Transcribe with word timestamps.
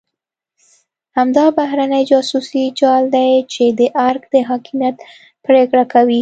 همدا 1.17 1.45
بهرنی 1.57 2.03
جاسوسي 2.11 2.63
جال 2.79 3.03
دی 3.15 3.31
چې 3.53 3.63
د 3.79 3.81
ارګ 4.07 4.21
د 4.33 4.35
حاکمیت 4.49 4.95
پرېکړه 5.45 5.83
کوي. 5.93 6.19